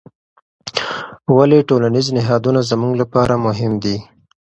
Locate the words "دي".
3.83-3.97